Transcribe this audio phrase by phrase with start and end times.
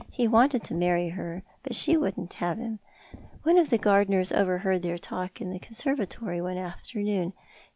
[0.09, 2.79] He wanted to marry her, but she wouldn't have him.
[3.43, 7.33] One of the gardeners overheard their talk in the conservatory one afternoon.